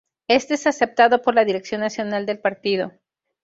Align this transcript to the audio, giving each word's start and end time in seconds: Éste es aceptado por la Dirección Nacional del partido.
Éste 0.27 0.55
es 0.55 0.65
aceptado 0.65 1.21
por 1.21 1.35
la 1.35 1.45
Dirección 1.45 1.81
Nacional 1.81 2.25
del 2.25 2.39
partido. 2.39 2.91